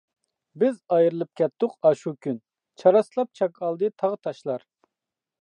[0.61, 2.41] بىز ئايرىلىپ كەتتۇق ئاشۇ كۈن،
[2.85, 4.67] چاراسلاپ چاك ئالدى تاغ-تاشلار.